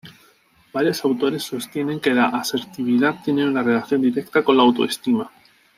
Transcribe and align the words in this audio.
Varios 0.73 1.05
autores 1.05 1.43
sostienen 1.43 1.99
que 1.99 2.11
la 2.15 2.29
asertividad 2.29 3.21
tiene 3.23 3.47
una 3.47 3.61
relación 3.61 4.01
directa 4.01 4.43
con 4.43 4.57
la 4.57 4.63
autoestima. 4.63 5.29